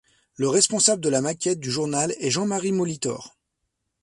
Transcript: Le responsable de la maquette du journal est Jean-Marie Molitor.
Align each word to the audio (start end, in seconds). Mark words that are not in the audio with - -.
Le 0.35 0.49
responsable 0.49 0.99
de 1.03 1.09
la 1.09 1.21
maquette 1.21 1.59
du 1.59 1.69
journal 1.69 2.15
est 2.19 2.31
Jean-Marie 2.31 2.71
Molitor. 2.71 3.37